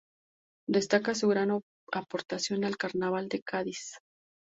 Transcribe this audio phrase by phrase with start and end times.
[0.67, 1.51] Destaca su gran
[1.91, 3.99] aportación al Carnaval de Cádiz.